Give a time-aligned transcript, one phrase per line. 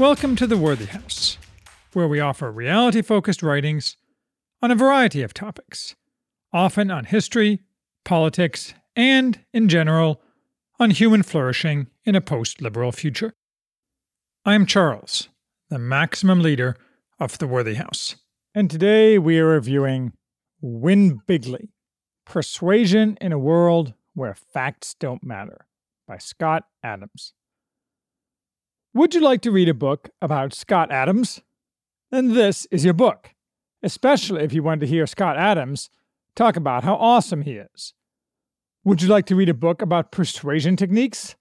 [0.00, 1.36] Welcome to the Worthy House,
[1.92, 3.98] where we offer reality focused writings
[4.62, 5.94] on a variety of topics,
[6.54, 7.60] often on history,
[8.02, 10.22] politics, and, in general,
[10.78, 13.34] on human flourishing in a post liberal future.
[14.42, 15.28] I am Charles,
[15.68, 16.78] the maximum leader
[17.18, 18.16] of the Worthy House.
[18.54, 20.14] And today we are reviewing
[20.62, 21.68] Win Bigly
[22.24, 25.66] Persuasion in a World Where Facts Don't Matter
[26.08, 27.34] by Scott Adams.
[28.92, 31.42] Would you like to read a book about Scott Adams?
[32.10, 33.30] Then this is your book,
[33.84, 35.90] especially if you want to hear Scott Adams
[36.34, 37.94] talk about how awesome he is.
[38.82, 41.36] Would you like to read a book about persuasion techniques?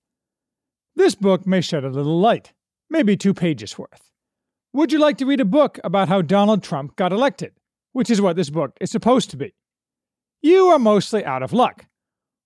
[0.96, 2.54] This book may shed a little light,
[2.88, 4.12] maybe two pages worth.
[4.74, 7.54] Would you like to read a book about how Donald Trump got elected,
[7.94, 9.56] which is what this book is supposed to be?
[10.44, 11.88] You are mostly out of luck,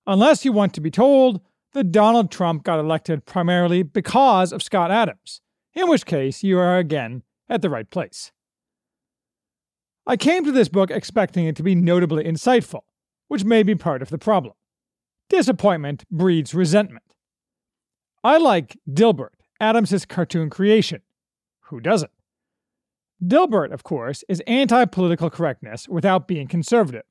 [0.07, 1.41] unless you want to be told
[1.73, 5.41] that Donald Trump got elected primarily because of Scott Adams,
[5.73, 8.31] in which case you are again at the right place.
[10.05, 12.81] I came to this book expecting it to be notably insightful,
[13.27, 14.53] which may be part of the problem.
[15.29, 17.03] Disappointment breeds resentment.
[18.23, 21.01] I like Dilbert, Adams's cartoon creation.
[21.67, 22.11] Who doesn't?
[23.25, 27.03] Dilbert, of course, is anti political correctness without being conservative.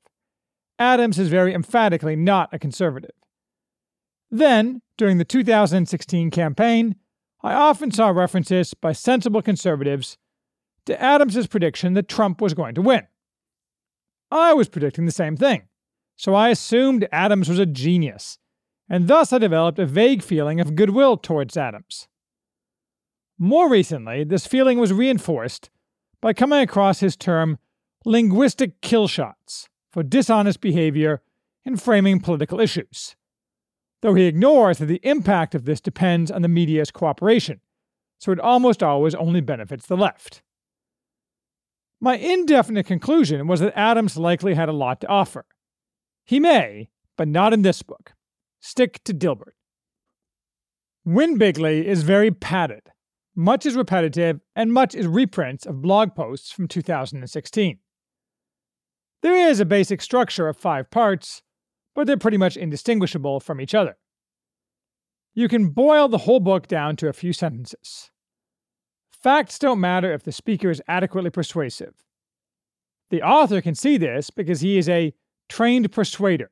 [0.77, 3.11] Adams is very emphatically not a conservative.
[4.33, 6.95] Then, during the 2016 campaign,
[7.43, 10.17] I often saw references by sensible conservatives
[10.87, 13.05] to Adams's prediction that Trump was going to win.
[14.31, 15.67] I was predicting the same thing,
[16.15, 18.39] so I assumed Adams was a genius,
[18.89, 22.07] and thus I developed a vague feeling of goodwill towards Adams.
[23.37, 25.69] More recently, this feeling was reinforced
[26.21, 27.59] by coming across his term
[28.03, 31.21] linguistic kill shots for dishonest behavior
[31.63, 33.15] in framing political issues
[34.03, 37.61] though he ignores that the impact of this depends on the media's cooperation,
[38.19, 40.43] so it almost always only benefits the left.
[42.01, 45.45] My indefinite conclusion was that Adams likely had a lot to offer.
[46.25, 48.11] He may, but not in this book.
[48.59, 49.53] Stick to Dilbert.
[51.05, 52.89] Win Bigly is very padded.
[53.33, 57.79] Much is repetitive, and much is reprints of blog posts from 2016.
[59.21, 61.41] There is a basic structure of five parts,
[61.95, 63.97] but they're pretty much indistinguishable from each other.
[65.33, 68.11] You can boil the whole book down to a few sentences.
[69.11, 71.93] Facts don't matter if the speaker is adequately persuasive.
[73.09, 75.13] The author can see this because he is a
[75.49, 76.51] trained persuader.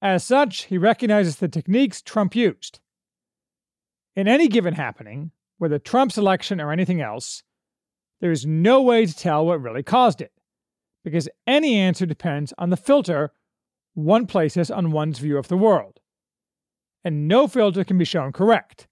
[0.00, 2.80] As such, he recognizes the techniques Trump used.
[4.16, 7.42] In any given happening, whether Trump's election or anything else,
[8.20, 10.32] there is no way to tell what really caused it,
[11.04, 13.32] because any answer depends on the filter
[13.94, 16.00] one places on one's view of the world.
[17.04, 18.86] And no filter can be shown correct,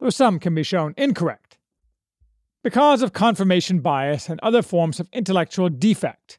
[0.00, 1.58] though some can be shown incorrect.
[2.62, 6.38] Because of confirmation bias and other forms of intellectual defect,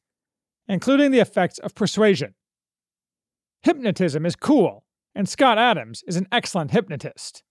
[0.67, 2.33] including the effects of persuasion.
[3.63, 4.83] Hypnotism is cool,
[5.15, 7.43] and Scott Adams is an excellent hypnotist.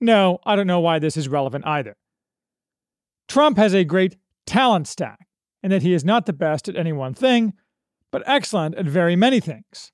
[0.00, 1.96] No, I don't know why this is relevant either.
[3.28, 5.26] Trump has a great talent stack,
[5.62, 7.54] in that he is not the best at any one thing,
[8.10, 9.92] but excellent at very many things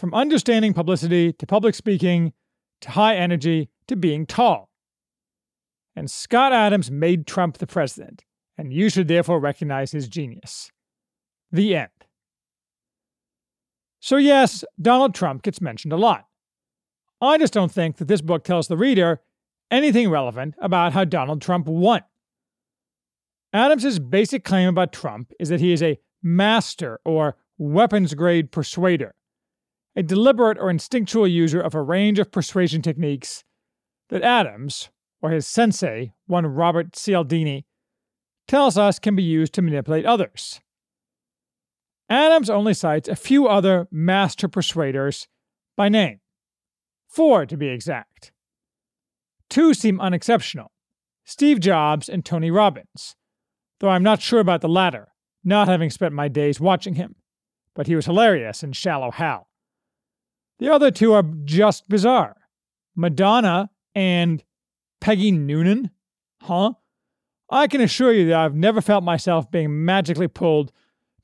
[0.00, 2.32] from understanding publicity to public speaking
[2.80, 4.70] to high energy to being tall.
[5.94, 8.24] And Scott Adams made Trump the president,
[8.56, 10.70] and you should therefore recognize his genius.
[11.52, 11.90] The end.
[14.00, 16.24] So, yes, Donald Trump gets mentioned a lot.
[17.20, 19.20] I just don't think that this book tells the reader
[19.70, 22.00] anything relevant about how Donald Trump won.
[23.52, 29.14] Adams's basic claim about Trump is that he is a master or weapons grade persuader
[30.00, 33.44] a deliberate or instinctual user of a range of persuasion techniques
[34.08, 34.88] that Adams,
[35.20, 37.66] or his sensei, one Robert Cialdini,
[38.48, 40.62] tells us can be used to manipulate others.
[42.08, 45.28] Adams only cites a few other master persuaders
[45.76, 46.20] by name,
[47.06, 48.32] four to be exact.
[49.50, 50.72] Two seem unexceptional
[51.26, 53.16] Steve Jobs and Tony Robbins,
[53.80, 55.08] though I'm not sure about the latter,
[55.44, 57.16] not having spent my days watching him,
[57.74, 59.49] but he was hilarious in Shallow Hal.
[60.60, 62.36] The other two are just bizarre
[62.94, 64.44] Madonna and
[65.00, 65.90] Peggy Noonan.
[66.42, 66.74] Huh?
[67.50, 70.70] I can assure you that I've never felt myself being magically pulled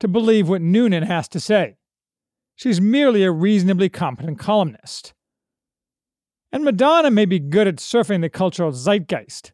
[0.01, 1.77] to believe what Noonan has to say.
[2.57, 5.13] She's merely a reasonably competent columnist.
[6.51, 9.53] And Madonna may be good at surfing the cultural zeitgeist,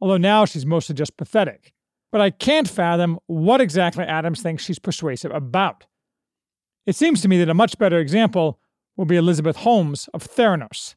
[0.00, 1.72] although now she's mostly just pathetic.
[2.10, 5.86] But I can't fathom what exactly Adams thinks she's persuasive about.
[6.86, 8.58] It seems to me that a much better example
[9.00, 10.94] will be Elizabeth Holmes of Theranos.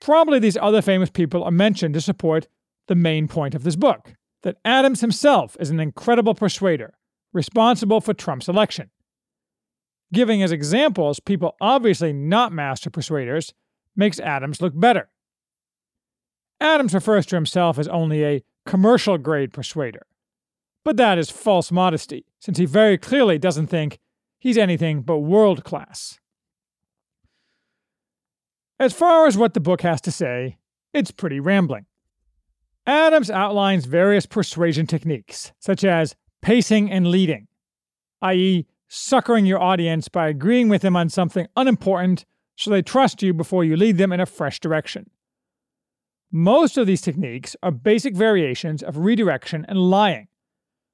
[0.00, 2.46] Probably these other famous people are mentioned to support
[2.86, 4.14] the main point of this book
[4.44, 6.94] that Adams himself is an incredible persuader,
[7.32, 8.88] responsible for Trump's election.
[10.12, 13.52] Giving as examples people obviously not master persuaders
[13.96, 15.08] makes Adams look better.
[16.60, 20.06] Adams refers to himself as only a commercial grade persuader.
[20.84, 23.98] But that is false modesty, since he very clearly doesn't think
[24.38, 26.19] he's anything but world class.
[28.80, 30.56] As far as what the book has to say,
[30.94, 31.84] it's pretty rambling.
[32.86, 37.46] Adams outlines various persuasion techniques, such as pacing and leading,
[38.22, 42.24] i.e., suckering your audience by agreeing with them on something unimportant
[42.56, 45.10] so they trust you before you lead them in a fresh direction.
[46.32, 50.28] Most of these techniques are basic variations of redirection and lying,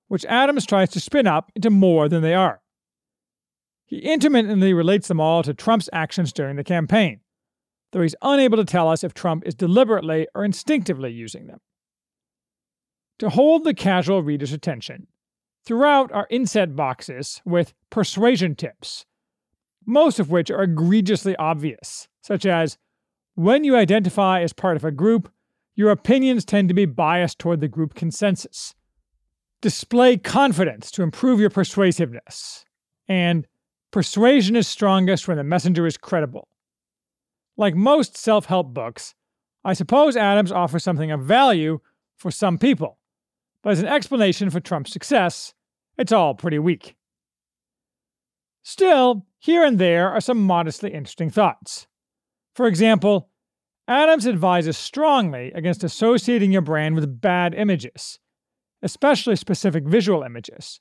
[0.08, 2.62] which Adams tries to spin up into more than they are.
[3.84, 7.20] He intermittently relates them all to Trump's actions during the campaign,
[7.96, 11.60] though he's unable to tell us if Trump is deliberately or instinctively using them.
[13.20, 15.06] To hold the casual reader's attention,
[15.64, 19.06] throughout are inset boxes with persuasion tips,
[19.86, 22.76] most of which are egregiously obvious, such as
[23.34, 25.32] when you identify as part of a group,
[25.74, 28.74] your opinions tend to be biased toward the group consensus.
[29.62, 32.66] Display confidence to improve your persuasiveness.
[33.08, 33.46] And
[33.90, 36.48] persuasion is strongest when the messenger is credible.
[37.56, 39.14] Like most self help books,
[39.64, 41.80] I suppose Adams offers something of value
[42.16, 42.98] for some people,
[43.62, 45.54] but as an explanation for Trump's success,
[45.98, 46.96] it's all pretty weak.
[48.62, 51.86] Still, here and there are some modestly interesting thoughts.
[52.54, 53.30] For example,
[53.88, 58.18] Adams advises strongly against associating your brand with bad images,
[58.82, 60.80] especially specific visual images,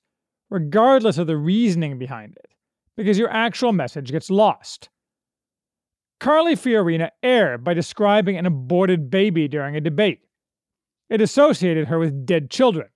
[0.50, 2.56] regardless of the reasoning behind it,
[2.98, 4.90] because your actual message gets lost.
[6.26, 10.22] Carly Fiorina erred by describing an aborted baby during a debate,
[11.08, 12.88] it associated her with dead children,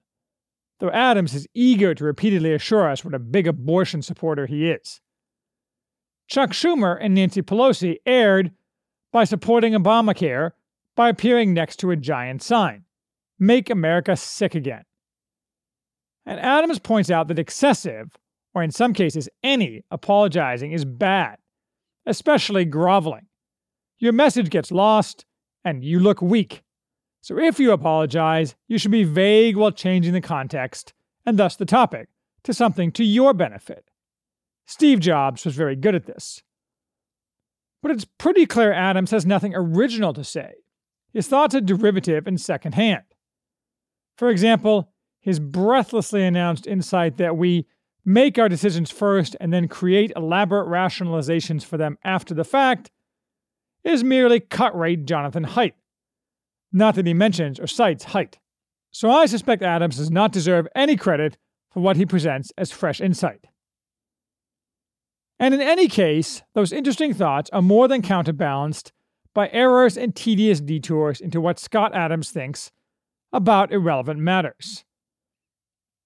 [0.80, 5.00] though Adams is eager to repeatedly assure us what a big abortion supporter he is.
[6.28, 8.50] Chuck Schumer and Nancy Pelosi erred
[9.12, 10.54] by supporting Obamacare
[10.96, 12.86] by appearing next to a giant sign
[13.38, 14.86] Make America Sick Again.
[16.26, 18.18] And Adams points out that excessive,
[18.56, 21.38] or in some cases any, apologizing is bad,
[22.10, 23.28] especially groveling.
[24.00, 25.26] Your message gets lost,
[25.64, 26.64] and you look weak.
[27.22, 30.94] So if you apologize, you should be vague while changing the context,
[31.26, 32.10] and thus the topic,
[32.44, 33.92] to something to your benefit.
[34.66, 36.42] Steve Jobs was very good at this.
[37.84, 40.54] But it's pretty clear Adams has nothing original to say.
[41.14, 43.04] His thoughts are derivative and secondhand.
[44.18, 47.68] For example, his breathlessly announced insight that we
[48.06, 52.92] make our decisions first and then create elaborate rationalizations for them after the fact
[53.84, 55.74] is merely cut rate Jonathan Haidt
[56.72, 58.36] not that he mentions or cites Haidt.
[58.92, 61.38] So I suspect Adams does not deserve any credit
[61.72, 63.46] for what he presents as fresh insight.
[65.40, 68.92] And in any case, those interesting thoughts are more than counterbalanced
[69.34, 72.72] by errors and tedious detours into what Scott Adams thinks
[73.32, 74.84] about irrelevant matters.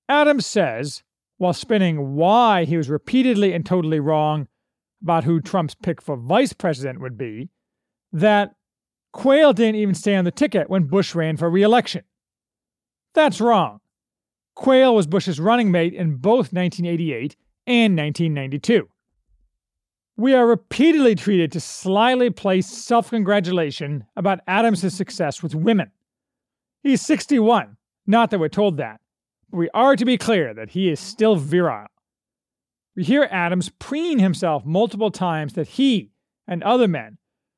[0.09, 1.03] Adams says,
[1.37, 4.47] while spinning why he was repeatedly and totally wrong
[5.01, 7.49] about who Trump's pick for vice president would be,
[8.11, 8.55] that
[9.11, 12.03] Quayle didn't even stay on the ticket when Bush ran for re election.
[13.13, 13.79] That's wrong.
[14.55, 17.35] Quayle was Bush's running mate in both 1988
[17.67, 18.87] and 1992.
[20.15, 25.91] We are repeatedly treated to slyly place self congratulation about Adams' success with women.
[26.83, 29.01] He's 61, not that we're told that,
[29.53, 31.87] we are to be clear that he is still virile.
[32.95, 36.11] We hear Adams preen himself multiple times that he
[36.47, 37.17] and other men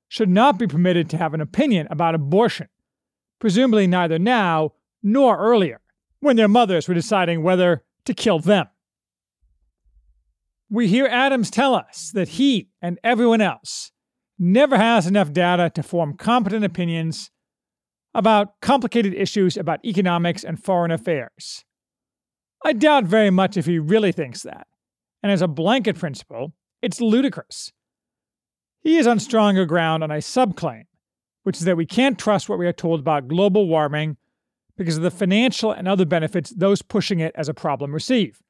[0.09, 2.67] should not be permitted to have an opinion about abortion,
[3.39, 5.79] presumably neither now nor earlier,
[6.19, 8.67] when their mothers were deciding whether to kill them.
[10.69, 13.91] We hear Adams tell us that he and everyone else
[14.37, 17.31] never has enough data to form competent opinions
[18.13, 21.63] about complicated issues about economics and foreign affairs.
[22.65, 24.67] I doubt very much if he really thinks that,
[25.23, 27.71] and as a blanket principle, it's ludicrous
[28.85, 30.83] he is on stronger ground on a subclaim,
[31.41, 34.15] which is that we can't trust what we are told about global warming
[34.77, 38.43] because of the financial and other benefits those pushing it as a problem receive.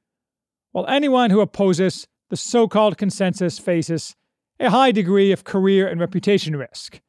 [0.74, 4.17] While anyone who opposes the so called consensus faces
[4.60, 7.00] a high degree of career and reputation risk.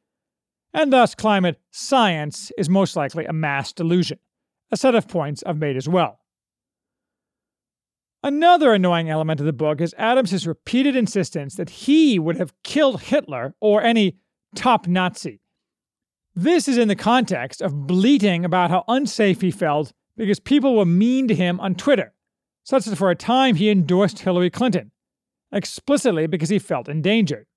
[0.73, 4.19] And thus, climate science is most likely a mass delusion,
[4.71, 6.19] a set of points I've made as well.
[8.27, 13.03] Another annoying element of the book is Adams' repeated insistence that he would have killed
[13.03, 14.17] Hitler or any
[14.53, 15.39] top Nazi.
[16.35, 20.83] This is in the context of bleating about how unsafe he felt because people were
[20.83, 22.13] mean to him on Twitter,
[22.65, 24.91] such that for a time he endorsed Hillary Clinton,
[25.53, 27.47] explicitly because he felt endangered.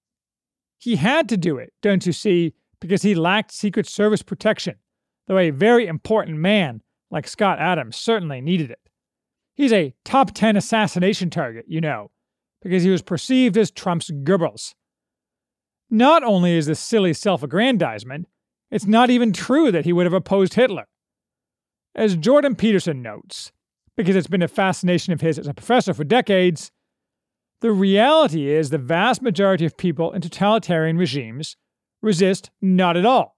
[0.78, 4.76] He had to do it, don't you see, because he lacked Secret Service protection,
[5.26, 8.78] though a very important man like Scott Adams certainly needed it.
[9.60, 12.10] He's a top 10 assassination target, you know,
[12.62, 14.72] because he was perceived as Trump's Goebbels.
[15.90, 18.26] Not only is this silly self aggrandizement,
[18.70, 20.86] it's not even true that he would have opposed Hitler.
[21.94, 23.52] As Jordan Peterson notes,
[23.98, 26.70] because it's been a fascination of his as a professor for decades,
[27.60, 31.58] the reality is the vast majority of people in totalitarian regimes
[32.00, 33.36] resist not at all.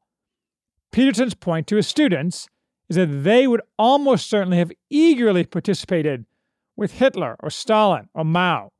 [0.93, 2.47] Peterson's point to his students
[2.89, 6.27] is that they would almost certainly have eagerly participated
[6.77, 8.73] with Hitler or Stalin or Mao,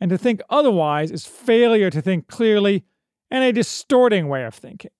[0.00, 2.84] and to think otherwise is failure to think clearly
[3.30, 4.90] and a distorting way of thinking.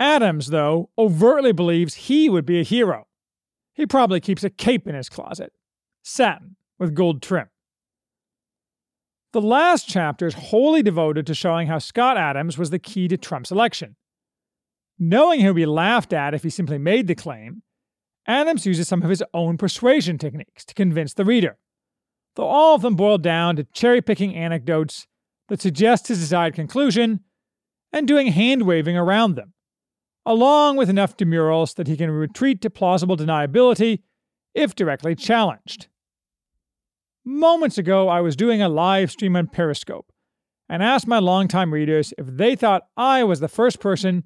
[0.00, 3.06] Adams, though, overtly believes he would be a hero.
[3.74, 5.52] He probably keeps a cape in his closet,
[6.02, 7.48] satin with gold trim.
[9.32, 13.16] The last chapter is wholly devoted to showing how Scott Adams was the key to
[13.16, 13.96] Trump's election.
[14.98, 17.62] Knowing he'll be laughed at if he simply made the claim,
[18.26, 21.56] Adams uses some of his own persuasion techniques to convince the reader,
[22.36, 25.06] though all of them boil down to cherry picking anecdotes
[25.48, 27.20] that suggest his desired conclusion
[27.92, 29.54] and doing hand waving around them
[30.28, 34.02] along with enough demurals that he can retreat to plausible deniability
[34.54, 35.88] if directly challenged.
[37.24, 40.12] Moments ago, I was doing a live stream on Periscope
[40.68, 44.24] and asked my longtime readers if they thought I was the first person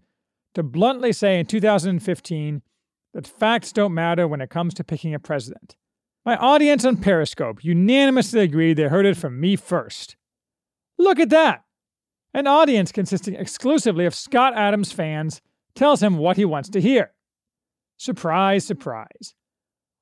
[0.54, 2.62] to bluntly say in 2015
[3.14, 5.76] that facts don't matter when it comes to picking a president.
[6.24, 10.16] My audience on Periscope unanimously agreed they heard it from me first.
[10.98, 11.64] Look at that!
[12.34, 15.42] An audience consisting exclusively of Scott Adams fans
[15.74, 17.12] tells him what he wants to hear.
[17.98, 19.34] Surprise, surprise.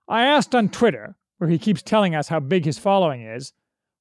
[0.09, 3.53] I asked on Twitter, where he keeps telling us how big his following is,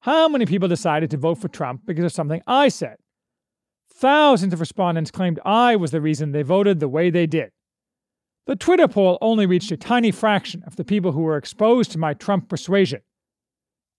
[0.02, 2.98] how many people decided to vote for Trump because of something I said.
[4.00, 7.52] Thousands of respondents claimed I was the reason they voted the way they did.
[8.48, 11.98] The Twitter poll only reached a tiny fraction of the people who were exposed to
[11.98, 13.02] my Trump persuasion.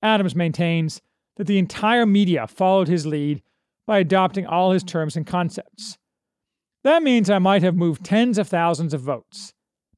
[0.00, 1.02] Adams maintains
[1.36, 3.42] that the entire media followed his lead
[3.86, 5.98] by adopting all his terms and concepts.
[6.82, 9.52] That means I might have moved tens of thousands of votes,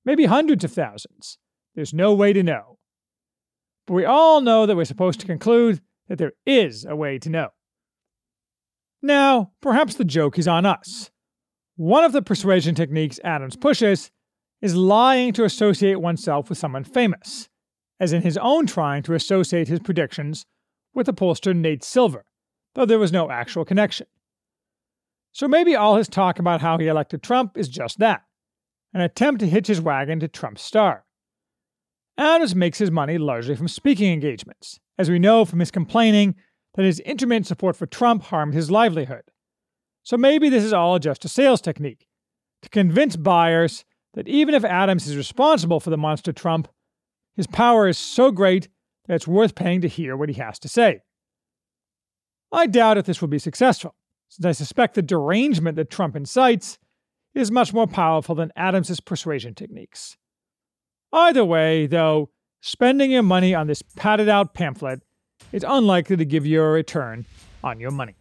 [0.05, 1.39] maybe hundreds of thousands.
[1.77, 2.79] There's no way to know.
[3.87, 7.31] But we all know that we're supposed to conclude that there is a way to
[7.31, 7.51] know.
[9.03, 11.11] Now, perhaps the joke is on us.
[11.77, 14.11] One of the persuasion techniques Adams pushes
[14.61, 17.49] is lying to associate oneself with someone famous,
[17.99, 20.47] as in his own trying to associate his predictions
[20.95, 22.25] with the pollster Nate Silver,
[22.75, 24.07] though there was no actual connection.
[25.33, 28.23] So maybe all his talk about how he elected Trump is just that
[28.95, 31.05] an attempt to hitch his wagon to Trump's star.
[32.19, 36.35] Adams makes his money largely from speaking engagements, as we know from his complaining
[36.75, 39.25] that his intermittent support for Trump harmed his livelihood.
[40.03, 42.07] So maybe this is all just a sales technique
[42.63, 46.69] to convince buyers that even if Adams is responsible for the monster Trump,
[47.37, 48.69] his power is so great
[49.07, 51.01] that it's worth paying to hear what he has to say.
[52.53, 53.95] I doubt if this will be successful
[54.29, 56.79] since I suspect the derangement that Trump incites
[57.35, 60.17] is much more powerful than Adams's persuasion techniques.
[61.13, 65.01] Either way, though, spending your money on this padded out pamphlet
[65.51, 67.27] is unlikely to give you a return
[67.65, 68.15] on your money.